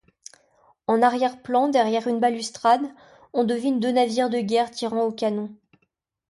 En 0.87 1.03
arrière-plan, 1.03 1.67
derrière 1.69 2.07
une 2.07 2.19
balustrade, 2.19 2.81
on 3.33 3.43
devine 3.43 3.79
deux 3.79 3.91
navires 3.91 4.31
de 4.31 4.39
guerre 4.39 4.71
tirant 4.71 5.03
au 5.03 5.11
canon. 5.11 5.51